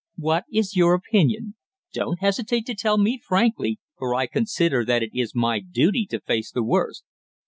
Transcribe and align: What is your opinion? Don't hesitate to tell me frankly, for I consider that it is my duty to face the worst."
What 0.17 0.45
is 0.51 0.75
your 0.75 0.95
opinion? 0.95 1.53
Don't 1.93 2.21
hesitate 2.21 2.65
to 2.65 2.73
tell 2.73 2.97
me 2.97 3.19
frankly, 3.23 3.79
for 3.99 4.15
I 4.15 4.25
consider 4.25 4.83
that 4.83 5.03
it 5.03 5.11
is 5.13 5.35
my 5.35 5.59
duty 5.59 6.07
to 6.09 6.19
face 6.19 6.51
the 6.51 6.63
worst." 6.63 7.03